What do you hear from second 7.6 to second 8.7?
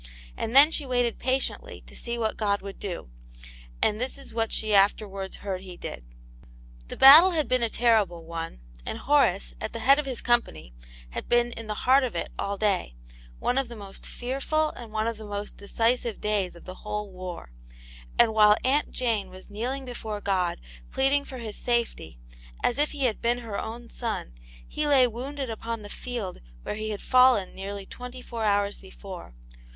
a terrible one,